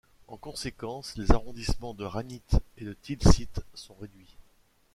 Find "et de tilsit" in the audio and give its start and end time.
2.79-3.61